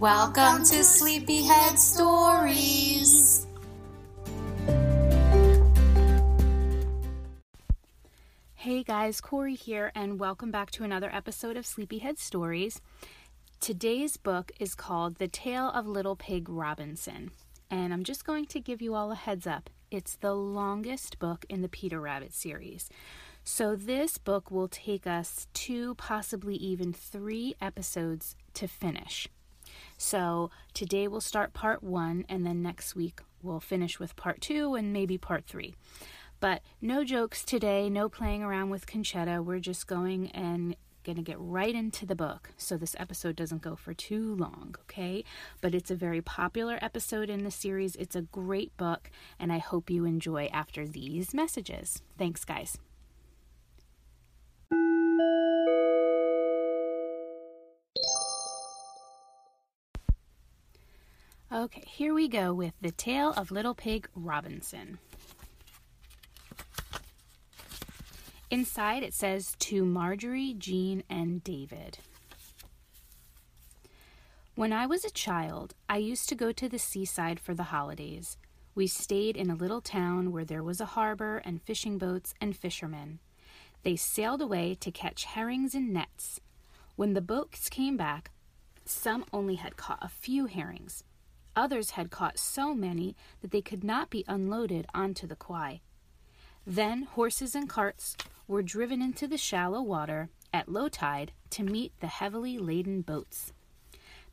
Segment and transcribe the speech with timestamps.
[0.00, 3.48] Welcome to Sleepyhead Stories.
[8.54, 12.80] Hey guys, Corey here, and welcome back to another episode of Sleepyhead Stories.
[13.58, 17.32] Today's book is called The Tale of Little Pig Robinson,
[17.68, 19.68] and I'm just going to give you all a heads up.
[19.90, 22.88] It's the longest book in the Peter Rabbit series.
[23.42, 29.26] So, this book will take us two, possibly even three episodes to finish.
[29.98, 34.74] So, today we'll start part one, and then next week we'll finish with part two
[34.74, 35.74] and maybe part three.
[36.40, 39.44] But no jokes today, no playing around with Conchetta.
[39.44, 43.62] We're just going and going to get right into the book so this episode doesn't
[43.62, 45.24] go for too long, okay?
[45.60, 47.96] But it's a very popular episode in the series.
[47.96, 52.02] It's a great book, and I hope you enjoy after these messages.
[52.16, 52.78] Thanks, guys.
[61.58, 65.00] Okay, here we go with The Tale of Little Pig Robinson.
[68.48, 71.98] Inside it says to Marjorie, Jean, and David.
[74.54, 78.38] When I was a child, I used to go to the seaside for the holidays.
[78.76, 82.56] We stayed in a little town where there was a harbor and fishing boats and
[82.56, 83.18] fishermen.
[83.82, 86.38] They sailed away to catch herrings in nets.
[86.94, 88.30] When the boats came back,
[88.84, 91.02] some only had caught a few herrings.
[91.58, 95.82] Others had caught so many that they could not be unloaded onto the quay.
[96.64, 101.92] Then horses and carts were driven into the shallow water at low tide to meet
[101.98, 103.52] the heavily laden boats.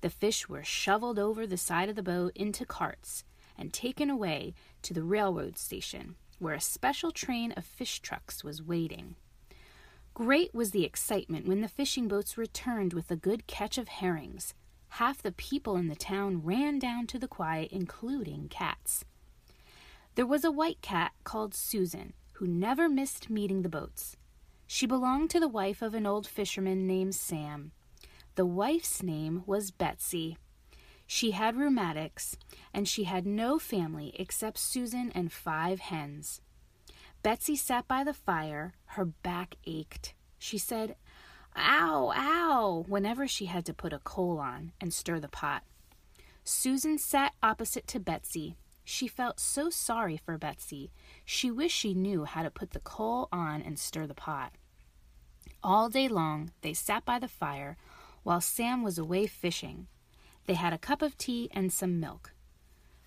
[0.02, 3.24] The fish were shoveled over the side of the boat into carts
[3.58, 4.53] and taken away
[4.84, 9.16] to the railroad station, where a special train of fish trucks was waiting.
[10.14, 14.53] Great was the excitement when the fishing boats returned with a good catch of herrings.
[14.95, 19.03] Half the people in the town ran down to the quay, including cats.
[20.16, 24.16] There was a white cat called Susan who never missed meeting the boats.
[24.67, 27.73] She belonged to the wife of an old fisherman named Sam.
[28.35, 30.38] The wife's name was Betsy.
[31.05, 32.38] She had rheumatics,
[32.73, 36.39] and she had no family except Susan and five hens.
[37.22, 38.75] Betsy sat by the fire.
[38.85, 40.13] Her back ached.
[40.39, 40.95] She said,
[41.57, 45.63] Ow, ow, whenever she had to put a coal on and stir the pot.
[46.43, 48.55] Susan sat opposite to Betsy.
[48.83, 50.91] She felt so sorry for Betsy.
[51.23, 54.53] She wished she knew how to put the coal on and stir the pot.
[55.63, 57.77] All day long they sat by the fire
[58.23, 59.87] while Sam was away fishing.
[60.45, 62.33] They had a cup of tea and some milk.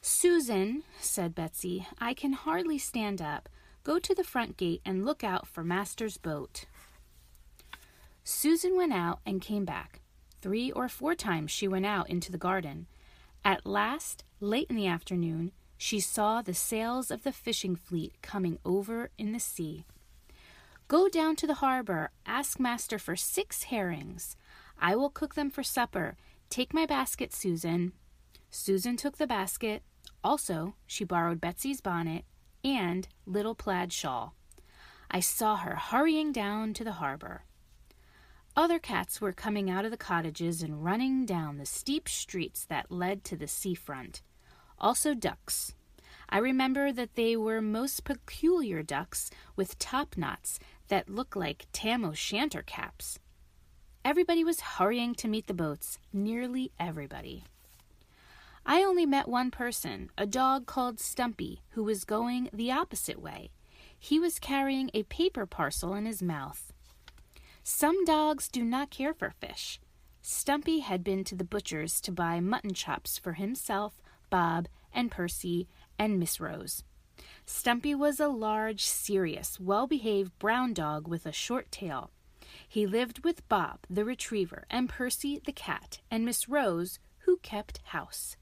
[0.00, 3.48] Susan, said Betsy, I can hardly stand up.
[3.84, 6.66] Go to the front gate and look out for Master's boat.
[8.31, 10.03] Susan went out and came back.
[10.43, 12.87] Three or four times she went out into the garden.
[13.43, 18.59] At last, late in the afternoon, she saw the sails of the fishing fleet coming
[18.66, 19.87] over in the sea.
[20.89, 24.37] Go down to the harbor, ask master for six herrings.
[24.78, 26.19] I will cook them for supper.
[26.50, 27.95] Take my basket, Susan.
[28.50, 29.83] Susan took the basket.
[30.22, 32.27] Also, she borrowed Betsy's bonnet
[32.62, 34.34] and little plaid shawl.
[35.10, 37.45] I saw her hurrying down to the harbor.
[38.59, 42.91] Other cats were coming out of the cottages and running down the steep streets that
[42.91, 44.21] led to the seafront.
[44.81, 45.77] Also, ducks.
[46.29, 50.59] I remember that they were most peculiar ducks with top knots
[50.89, 53.21] that looked like tam o' shanter caps.
[54.05, 57.45] Everybody was hurrying to meet the boats, nearly everybody.
[58.66, 63.53] I only met one person, a dog called Stumpy, who was going the opposite way.
[63.97, 66.72] He was carrying a paper parcel in his mouth.
[67.70, 69.78] Some dogs do not care for fish.
[70.22, 74.00] Stumpy had been to the butcher's to buy mutton chops for himself,
[74.30, 75.68] Bob, and Percy,
[75.98, 76.82] and Miss Rose.
[77.44, 82.10] Stumpy was a large, serious, well behaved brown dog with a short tail.
[82.66, 87.80] He lived with Bob, the retriever, and Percy, the cat, and Miss Rose, who kept
[87.84, 88.38] house.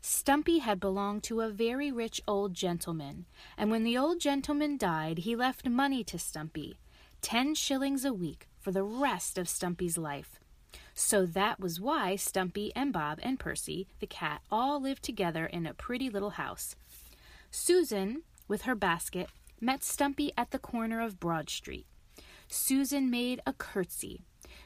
[0.00, 3.26] Stumpy had belonged to a very rich old gentleman,
[3.56, 6.80] and when the old gentleman died, he left money to Stumpy
[7.20, 10.40] ten shillings a week for the rest of Stumpy's life.
[10.94, 15.66] So that was why Stumpy and Bob and Percy, the cat, all lived together in
[15.66, 16.74] a pretty little house.
[17.50, 19.28] Susan, with her basket,
[19.60, 21.86] met Stumpy at the corner of Broad Street.
[22.48, 24.22] Susan made a curtsy.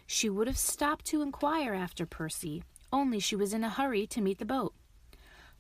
[0.07, 2.63] She would have stopped to inquire after Percy,
[2.93, 4.75] only she was in a hurry to meet the boat.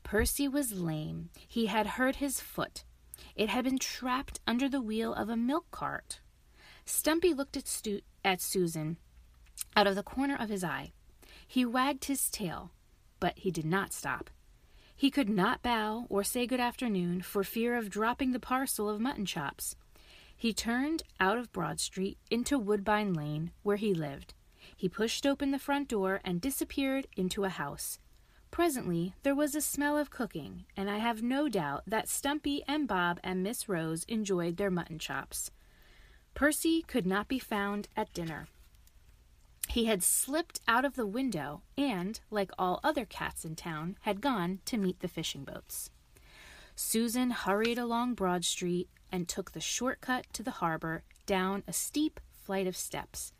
[0.03, 1.31] Percy was lame.
[1.47, 2.85] He had hurt his foot.
[3.37, 6.21] It had been trapped under the wheel of a milk cart.
[6.91, 8.97] Stumpy looked at, Stu- at Susan
[9.77, 10.93] out of the corner of his eye.
[11.47, 12.73] He wagged his tail,
[13.21, 14.29] but he did not stop.
[14.95, 19.01] He could not bow or say good afternoon for fear of dropping the parcel of
[19.01, 19.77] mutton chops.
[20.37, 24.35] He turned out of Broad Street into Woodbine Lane, where he lived.
[24.77, 27.99] He pushed open the front door and disappeared into a house.
[28.51, 32.89] Presently there was a smell of cooking, and I have no doubt that Stumpy and
[32.89, 35.51] Bob and Miss Rose enjoyed their mutton chops.
[36.35, 38.49] Percy could not be found at dinner.
[39.69, 44.21] He had slipped out of the window and, like all other cats in town, had
[44.21, 45.91] gone to meet the fishing boats.
[46.75, 51.73] Susan hurried along Broad Street and took the short cut to the harbor down a
[51.73, 53.33] steep flight of steps.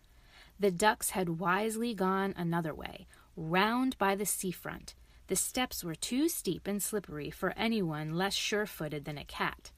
[0.61, 4.95] The ducks had wisely gone another way, round by the seafront.
[5.29, 9.71] The steps were too steep and slippery for anyone less sure footed than a cat.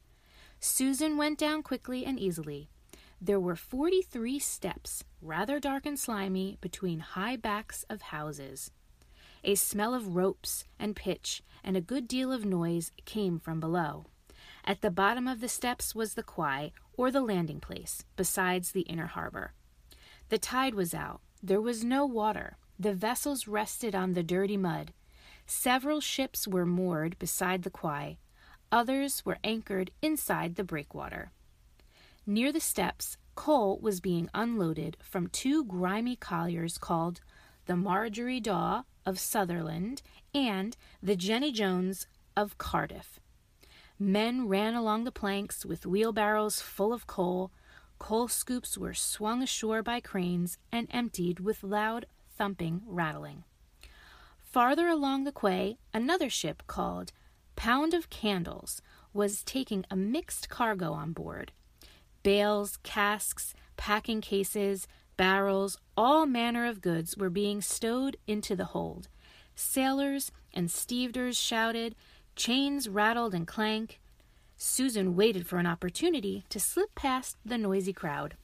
[0.59, 2.69] Susan went down quickly and easily,
[3.25, 8.73] there were 43 steps, rather dark and slimy, between high backs of houses.
[9.45, 14.07] A smell of ropes and pitch and a good deal of noise came from below.
[14.65, 18.83] At the bottom of the steps was the quay, or the landing place, besides the
[18.83, 19.53] inner harbor.
[20.29, 21.21] The tide was out.
[21.41, 22.57] There was no water.
[22.77, 24.93] The vessels rested on the dirty mud.
[25.47, 28.19] Several ships were moored beside the quay.
[28.73, 31.31] Others were anchored inside the breakwater.
[32.27, 37.21] Near the steps, coal was being unloaded from two grimy colliers called
[37.67, 40.03] the Marjorie Daw of Sunderland
[40.33, 43.19] and the Jenny Jones of Cardiff.
[43.99, 47.51] Men ran along the planks with wheelbarrows full of coal.
[47.99, 52.07] Coal scoops were swung ashore by cranes and emptied with loud
[52.39, 53.43] thumping rattling.
[54.45, 57.11] Farther along the quay, another ship called
[57.57, 58.81] Pound of Candles
[59.13, 61.51] was taking a mixed cargo on board
[62.23, 64.87] Bales, casks, packing cases,
[65.17, 69.09] barrels, all manner of goods were being stowed into the hold.
[69.55, 71.95] Sailors and stevedores shouted,
[72.37, 73.99] chains rattled and clanked.
[74.57, 78.37] Susan waited for an opportunity to slip past the noisy crowd.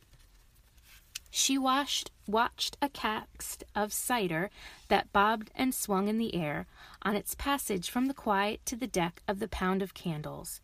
[1.30, 4.50] She washed, watched a cask of cider
[4.88, 6.66] that bobbed and swung in the air
[7.02, 10.60] on its passage from the quiet to the deck of the pound of candles.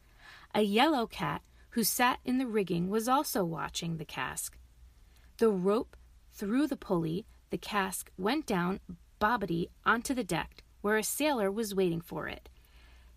[0.55, 1.43] A yellow cat
[1.75, 4.57] who sat in the rigging, was also watching the cask.
[5.39, 5.97] The rope
[6.33, 8.79] through the pulley, the cask went down
[9.21, 12.49] bobbity onto the deck, where a sailor was waiting for it.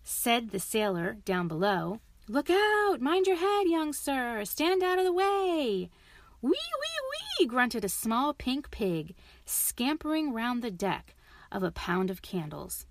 [0.02, 3.00] Said the sailor down below, Look out!
[3.00, 4.44] Mind your head, young sir!
[4.44, 5.88] Stand out of the way!
[6.42, 7.46] Wee, wee, wee!
[7.46, 9.14] grunted a small pink pig,
[9.44, 11.14] scampering round the deck
[11.52, 12.86] of a pound of candles.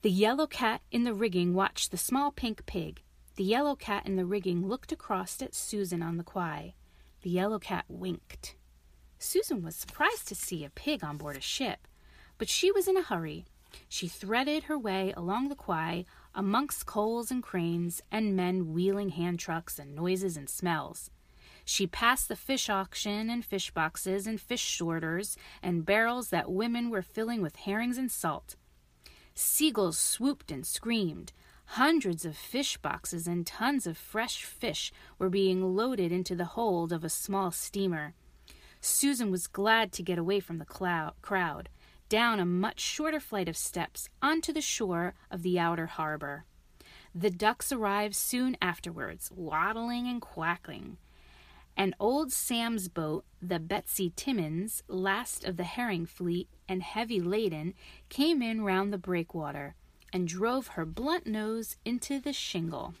[0.00, 3.02] The yellow cat in the rigging watched the small pink pig.
[3.36, 6.74] The yellow cat in the rigging looked across at Susan on the quay.
[7.22, 8.56] The yellow cat winked.
[9.18, 11.88] Susan was surprised to see a pig on board a ship,
[12.36, 13.46] but she was in a hurry.
[13.88, 19.38] She threaded her way along the quay amongst coals and cranes and men wheeling hand
[19.38, 21.10] trucks and noises and smells.
[21.64, 26.90] She passed the fish auction and fish boxes and fish sorters and barrels that women
[26.90, 28.56] were filling with herrings and salt.
[29.34, 31.32] Seagulls swooped and screamed.
[31.76, 36.92] Hundreds of fish boxes and tons of fresh fish were being loaded into the hold
[36.92, 38.12] of a small steamer.
[38.82, 41.70] Susan was glad to get away from the cloud, crowd,
[42.10, 46.44] down a much shorter flight of steps onto the shore of the outer harbor.
[47.14, 50.98] The ducks arrived soon afterwards, waddling and quacking.
[51.74, 57.72] And old Sam's boat, the Betsy Timmins, last of the herring fleet and heavy laden,
[58.10, 59.74] came in round the breakwater
[60.12, 62.94] and drove her blunt nose into the shingle.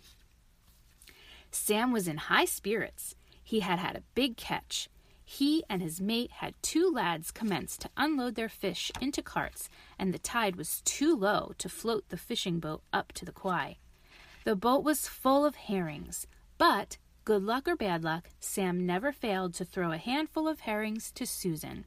[1.50, 3.14] Sam was in high spirits.
[3.44, 4.88] He had had a big catch.
[5.24, 10.12] He and his mate had two lads commence to unload their fish into carts, and
[10.12, 13.78] the tide was too low to float the fishing boat up to the quay.
[14.44, 16.26] The boat was full of herrings,
[16.58, 21.12] but, good luck or bad luck, Sam never failed to throw a handful of herrings
[21.12, 21.84] to Susan.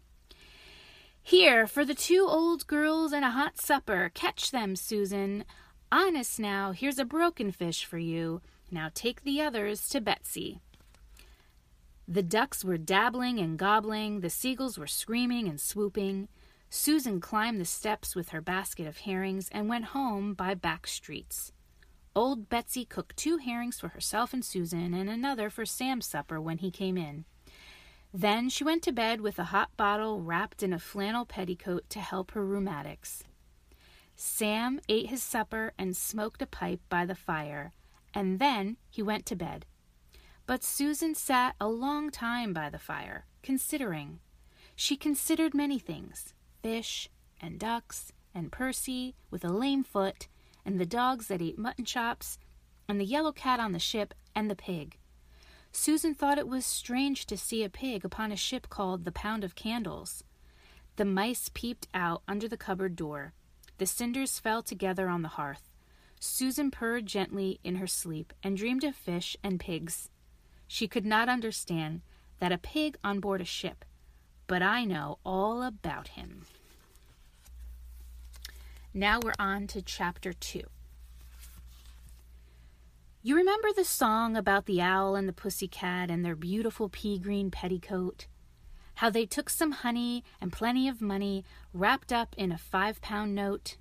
[1.28, 4.12] Here, for the two old girls and a hot supper.
[4.14, 5.44] Catch them, Susan.
[5.92, 8.42] Honest now, here's a broken fish for you.
[8.70, 10.60] Now take the others to Betsy.
[12.08, 16.28] The ducks were dabbling and gobbling, the seagulls were screaming and swooping.
[16.70, 21.52] Susan climbed the steps with her basket of herrings and went home by back streets.
[22.16, 26.60] Old Betsy cooked two herrings for herself and Susan, and another for Sam's supper when
[26.60, 27.26] he came in.
[28.18, 32.00] Then she went to bed with a hot bottle wrapped in a flannel petticoat to
[32.00, 33.26] help her rheumatics.
[34.16, 37.74] Sam ate his supper and smoked a pipe by the fire,
[38.14, 39.66] and then he went to bed.
[40.46, 44.22] But Susan sat a long time by the fire, considering.
[44.78, 47.10] She considered many things fish,
[47.42, 50.30] and ducks, and Percy with a lame foot,
[50.64, 52.40] and the dogs that ate mutton chops,
[52.88, 55.00] and the yellow cat on the ship, and the pig.
[55.78, 59.44] Susan thought it was strange to see a pig upon a ship called the Pound
[59.44, 60.24] of Candles.
[60.96, 63.34] The mice peeped out under the cupboard door.
[63.78, 65.70] The cinders fell together on the hearth.
[66.18, 70.10] Susan purred gently in her sleep and dreamed of fish and pigs.
[70.66, 72.02] She could not understand
[72.40, 73.84] that a pig on board a ship,
[74.48, 76.46] but I know all about him.
[78.94, 80.64] Now we're on to chapter 2.
[83.26, 87.18] You remember the song about the owl and the pussy cat and their beautiful pea
[87.18, 88.28] green petticoat?
[88.94, 93.34] How they took some honey and plenty of money wrapped up in a five pound
[93.34, 93.78] note?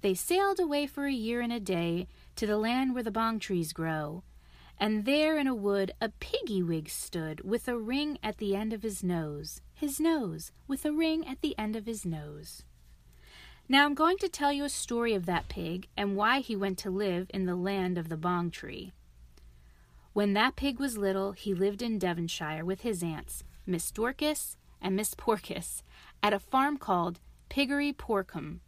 [0.00, 3.40] They sailed away for a year and a day to the land where the bong
[3.40, 4.22] trees grow,
[4.78, 8.72] and there in a wood a piggy wig stood with a ring at the end
[8.72, 12.62] of his nose, his nose, with a ring at the end of his nose.
[13.72, 16.76] Now I'm going to tell you a story of that pig and why he went
[16.80, 18.92] to live in the land of the bong tree.
[20.12, 24.94] When that pig was little, he lived in Devonshire with his aunts, Miss Dorcas and
[24.94, 25.82] Miss Porcas,
[26.22, 28.60] at a farm called Piggery Porcombe.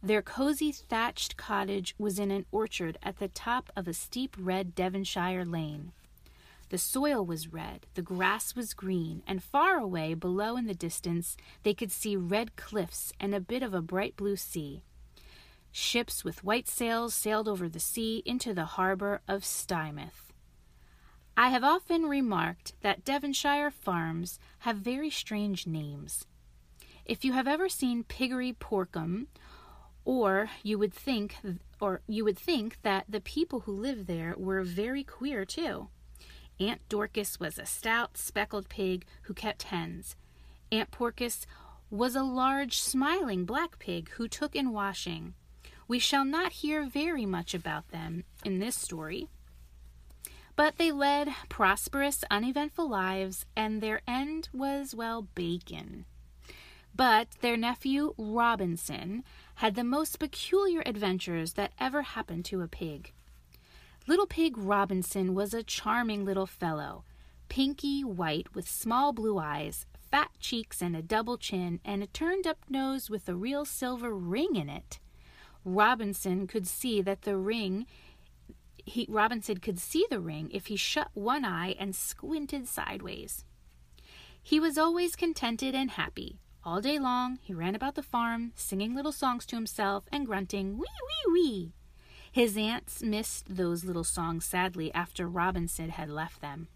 [0.00, 4.76] Their cozy thatched cottage was in an orchard at the top of a steep red
[4.76, 5.90] Devonshire lane.
[6.70, 11.36] The soil was red, the grass was green, and far away below in the distance
[11.64, 14.84] they could see red cliffs and a bit of a bright blue sea.
[15.72, 20.32] Ships with white sails sailed over the sea into the harbor of Stymouth.
[21.36, 26.24] I have often remarked that Devonshire farms have very strange names.
[27.04, 29.26] If you have ever seen Piggery Porcombe,
[30.04, 31.36] or you would think
[31.80, 35.88] or you would think that the people who live there were very queer too.
[36.60, 40.14] Aunt Dorcas was a stout, speckled pig who kept hens.
[40.70, 41.46] Aunt Porcas
[41.90, 45.34] was a large, smiling black pig who took in washing.
[45.88, 49.28] We shall not hear very much about them in this story.
[50.54, 56.04] But they led prosperous, uneventful lives, and their end was, well, bacon.
[56.94, 59.24] But their nephew, Robinson,
[59.56, 63.12] had the most peculiar adventures that ever happened to a pig.
[64.10, 67.04] Little Pig Robinson was a charming little fellow,
[67.48, 72.44] pinky white with small blue eyes, fat cheeks and a double chin, and a turned
[72.44, 74.98] up nose with a real silver ring in it.
[75.64, 77.86] Robinson could see that the ring
[78.84, 83.44] he Robinson could see the ring if he shut one eye and squinted sideways.
[84.42, 86.40] He was always contented and happy.
[86.64, 90.78] All day long he ran about the farm, singing little songs to himself and grunting
[90.78, 90.86] wee
[91.28, 91.72] wee wee.
[92.32, 96.68] His aunts missed those little songs sadly after Robinson had left them.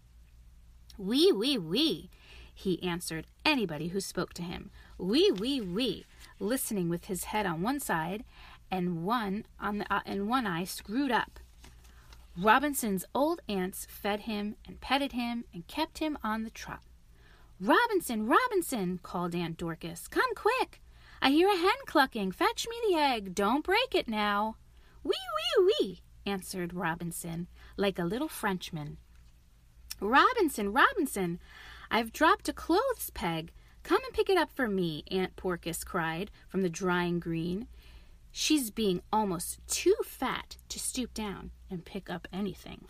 [0.97, 2.09] Wee, wee, wee,
[2.53, 4.71] he answered anybody who spoke to him.
[4.97, 6.05] Wee, wee, wee,
[6.39, 8.23] listening with his head on one side
[8.71, 11.39] and one on the uh, and one eye screwed up.
[12.37, 16.81] Robinson's old aunts fed him and petted him and kept him on the trot.
[17.61, 20.81] Robinson, Robinson, called Aunt Dorcas, come quick!
[21.21, 22.33] I hear a hen clucking.
[22.33, 23.33] Fetch me the egg.
[23.33, 24.57] Don't break it now.
[25.05, 27.47] Wee, wee, wee, answered Robinson,
[27.77, 28.97] like a little Frenchman.
[30.01, 31.39] Robinson, Robinson,
[31.89, 33.53] I've dropped a clothes peg.
[33.83, 37.67] Come and pick it up for me, Aunt Porcas cried from the drying green.
[38.31, 42.85] She's being almost too fat to stoop down and pick up anything.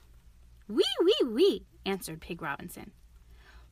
[0.68, 2.92] Wee, wee, wee, answered Pig Robinson.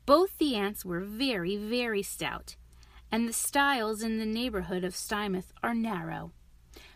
[0.06, 2.58] Both the aunts were very, very stout,
[3.10, 6.34] and the stiles in the neighborhood of Stymouth are narrow.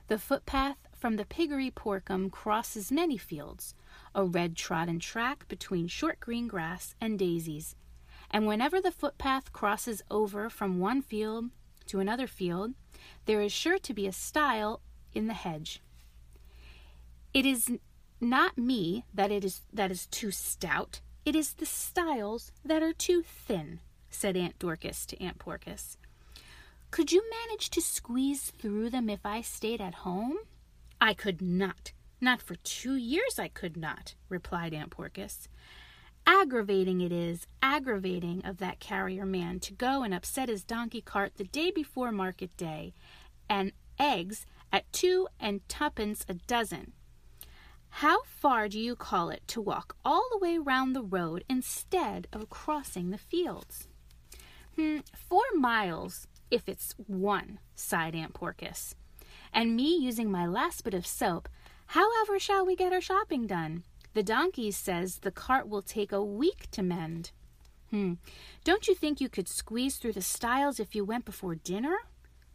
[0.08, 3.76] The footpath from the Piggery Porcombe crosses many fields,
[4.16, 7.76] a red trodden track between short green grass and daisies,
[8.32, 11.46] and whenever the footpath crosses over from one field
[11.86, 12.74] to another field,
[13.26, 14.82] there is sure to be a stile
[15.14, 15.82] in the hedge.
[17.34, 17.72] It is
[18.20, 22.94] not me that it is that is too stout, it is the stiles that are
[22.94, 25.98] too thin, said Aunt Dorcas to Aunt Porcas.
[26.90, 30.38] Could you manage to squeeze through them if I stayed at home?
[31.00, 31.92] I could not.
[32.20, 35.48] Not for two years I could not, replied Aunt Porcas.
[36.26, 41.34] aggravating it is, aggravating of that carrier man to go and upset his donkey cart
[41.38, 42.94] the day before market day,
[43.50, 46.92] and eggs at two and twopence a dozen.
[47.90, 52.28] How far do you call it to walk all the way round the road instead
[52.34, 53.88] of crossing the fields?
[54.76, 58.96] Hmm, four miles, if it's one, sighed Aunt Porcas.
[59.58, 61.50] And me using my last bit of soap,
[61.88, 63.86] however shall we get our shopping done?
[64.14, 67.32] The donkey says the cart will take a week to mend.
[67.90, 68.14] Hmm,
[68.64, 71.98] don't you think you could squeeze through the stiles if you went before dinner?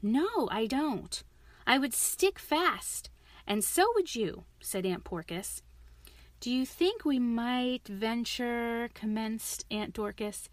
[0.00, 1.24] No, I don't.
[1.66, 3.10] I would stick fast.
[3.48, 5.60] And so would you, said Aunt Porcas.
[6.38, 10.48] Do you think we might venture, commenced Aunt Dorcas.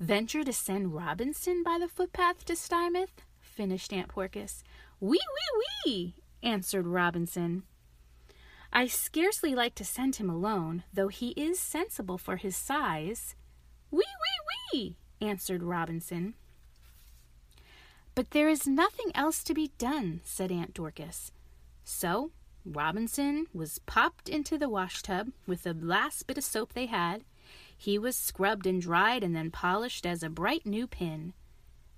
[0.00, 3.22] Venture to send Robinson by the footpath to Stymouth?
[3.40, 4.64] finished Aunt Porcas.
[5.02, 7.64] Wee, wee, wee, answered Robinson.
[8.72, 13.34] I scarcely like to send him alone, though he is sensible for his size.
[13.90, 16.34] Wee, wee, wee, answered Robinson.
[18.14, 21.32] But there is nothing else to be done, said Aunt Dorcas.
[21.82, 22.30] So
[22.64, 27.24] Robinson was popped into the wash tub with the last bit of soap they had.
[27.76, 31.32] He was scrubbed and dried and then polished as a bright new pin.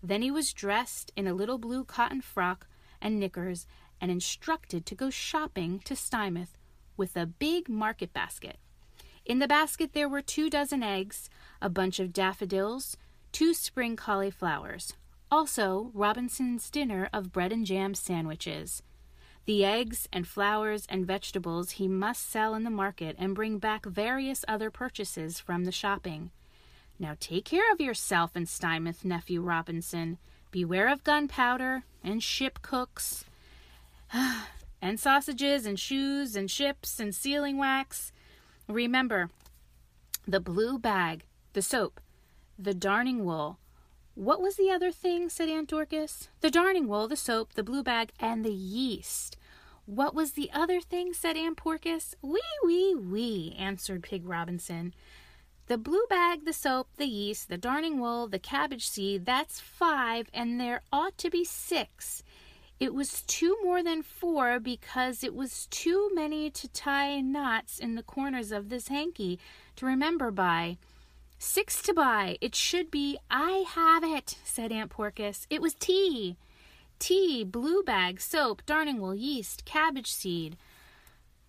[0.03, 2.67] Then he was dressed in a little blue cotton frock
[3.05, 3.69] and knickers
[4.01, 6.59] and instructed to go shopping to Stymouth
[6.97, 8.57] with a big market basket.
[9.25, 11.31] In the basket there were two dozen eggs,
[11.63, 12.97] a bunch of daffodils,
[13.31, 14.95] two spring cauliflowers,
[15.31, 18.83] also Robinson's dinner of bread and jam sandwiches.
[19.47, 23.85] The eggs and flowers and vegetables he must sell in the market and bring back
[23.85, 26.31] various other purchases from the shopping.
[26.99, 30.19] Now take care of yourself in Stymouth, nephew Robinson.
[30.55, 33.25] Beware of gunpowder and ship cooks,
[34.81, 38.13] and sausages and shoes and ships and sealing wax.
[38.69, 39.31] Remember
[40.29, 42.01] the blue bag, the soap,
[42.57, 43.59] the darning wool.
[44.15, 45.29] What was the other thing?
[45.29, 46.29] said Aunt Dorcas.
[46.41, 49.37] The darning wool, the soap, the blue bag, and the yeast.
[49.87, 51.15] What was the other thing?
[51.15, 52.15] said Aunt Porcas.
[52.23, 54.95] Wee, wee, wee, answered Pig Robinson.
[55.67, 60.29] The blue bag, the soap, the yeast, the darning wool, the cabbage seed, that's five,
[60.35, 62.23] and there ought to be six.
[62.79, 67.95] It was two more than four because it was too many to tie knots in
[67.95, 69.39] the corners of this hanky
[69.77, 70.77] to remember by.
[71.39, 72.37] Six to buy.
[72.41, 73.19] It should be.
[73.31, 75.47] I have it, said Aunt Porcas.
[75.49, 76.37] It was tea.
[76.99, 80.57] Tea, blue bag, soap, darning wool, yeast, cabbage seed.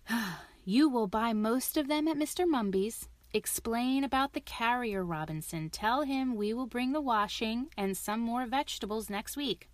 [0.64, 2.46] you will buy most of them at Mr.
[2.46, 3.08] Mumby's.
[3.36, 5.68] Explain about the carrier, Robinson.
[5.68, 9.68] Tell him we will bring the washing and some more vegetables next week.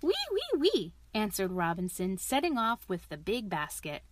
[0.00, 4.02] Wee, wee, wee, answered Robinson, setting off with the big basket.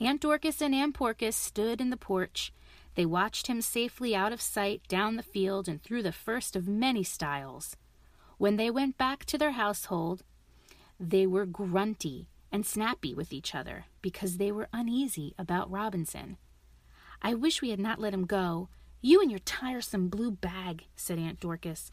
[0.00, 2.54] Aunt Dorcas and Aunt Porcas stood in the porch.
[2.94, 6.66] They watched him safely out of sight down the field and through the first of
[6.66, 7.76] many stiles.
[8.38, 10.22] When they went back to their household,
[10.98, 16.38] they were grunty and snappy with each other because they were uneasy about Robinson.
[17.22, 18.68] I wish we had not let him go.
[19.00, 21.90] You and your tiresome blue bag, said Aunt Dorcas.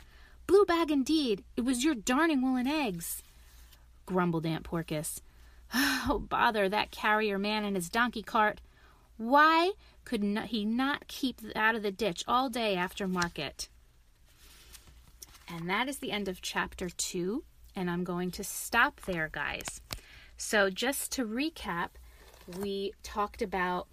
[0.47, 1.43] Blue bag indeed.
[1.55, 3.23] It was your darning wool and eggs,
[4.05, 5.21] grumbled Aunt Porcas.
[6.05, 8.59] Oh, bother that carrier man and his donkey cart.
[9.15, 9.71] Why
[10.03, 13.69] could not he not keep out of the ditch all day after market?
[15.47, 17.43] And that is the end of chapter two,
[17.75, 19.81] and I'm going to stop there, guys.
[20.35, 21.89] So, just to recap,
[22.59, 23.87] we talked about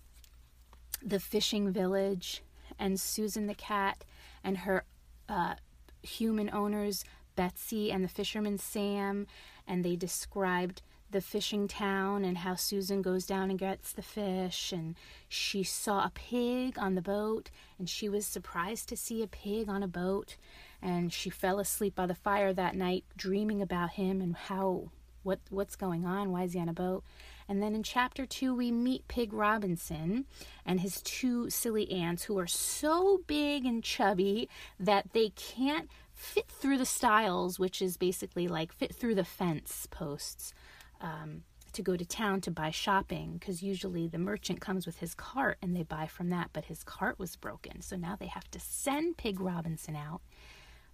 [1.02, 2.42] the fishing village
[2.78, 4.04] and Susan the cat
[4.42, 4.84] and her
[5.28, 5.54] uh,
[6.02, 7.04] human owners,
[7.36, 9.26] Betsy and the fisherman Sam,
[9.66, 14.72] and they described the fishing town and how Susan goes down and gets the fish
[14.72, 14.94] and
[15.28, 19.68] she saw a pig on the boat and she was surprised to see a pig
[19.68, 20.36] on a boat
[20.80, 24.90] and she fell asleep by the fire that night dreaming about him and how
[25.22, 27.02] what what's going on why is he on a boat
[27.50, 30.24] and then in chapter two, we meet Pig Robinson
[30.64, 36.46] and his two silly aunts who are so big and chubby that they can't fit
[36.48, 40.54] through the stiles, which is basically like fit through the fence posts.
[41.00, 45.14] Um, to go to town to buy shopping because usually the merchant comes with his
[45.14, 47.80] cart and they buy from that, but his cart was broken.
[47.80, 50.20] So now they have to send Pig Robinson out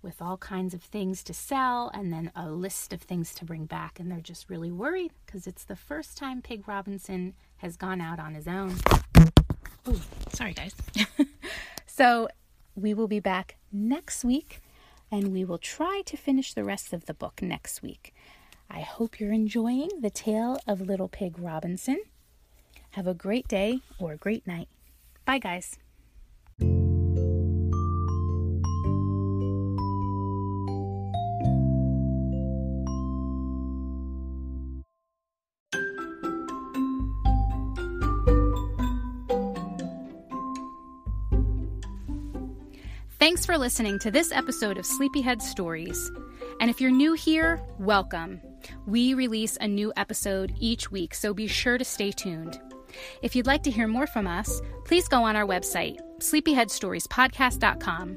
[0.06, 3.66] with all kinds of things to sell and then a list of things to bring
[3.66, 3.98] back.
[3.98, 8.20] And they're just really worried because it's the first time Pig Robinson has gone out
[8.20, 8.76] on his own.
[9.84, 10.00] Oh,
[10.32, 10.74] sorry, guys.
[11.86, 12.28] so
[12.76, 14.60] we will be back next week
[15.10, 18.14] and we will try to finish the rest of the book next week.
[18.70, 22.00] I hope you're enjoying the tale of Little Pig Robinson.
[22.90, 24.68] Have a great day or a great night.
[25.24, 25.78] Bye, guys.
[43.26, 46.12] Thanks for listening to this episode of Sleepyhead Stories.
[46.60, 48.40] And if you're new here, welcome.
[48.86, 52.60] We release a new episode each week, so be sure to stay tuned.
[53.22, 58.16] If you'd like to hear more from us, please go on our website, sleepyheadstoriespodcast.com.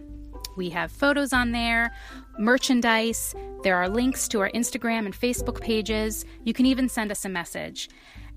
[0.55, 1.91] We have photos on there,
[2.37, 6.23] merchandise, there are links to our Instagram and Facebook pages.
[6.43, 7.89] You can even send us a message.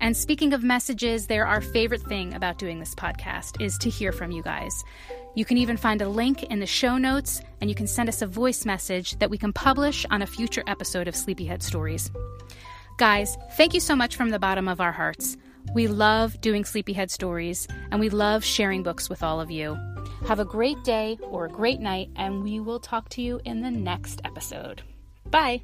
[0.03, 4.11] And speaking of messages, they're our favorite thing about doing this podcast is to hear
[4.11, 4.83] from you guys.
[5.33, 8.21] You can even find a link in the show notes and you can send us
[8.21, 12.11] a voice message that we can publish on a future episode of Sleepyhead Stories.
[12.97, 15.37] Guys, thank you so much from the bottom of our hearts.
[15.73, 19.77] We love doing Sleepyhead Stories and we love sharing books with all of you.
[20.27, 23.61] Have a great day or a great night, and we will talk to you in
[23.61, 24.81] the next episode.
[25.29, 25.61] Bye.